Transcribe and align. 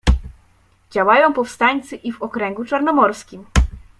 "Działają 0.91 1.33
powstańcy 1.33 1.95
i 1.95 2.11
w 2.11 2.21
okręgu 2.21 2.65
Czarnomorskim." 2.65 3.45